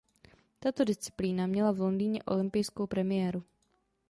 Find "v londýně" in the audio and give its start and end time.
1.71-2.23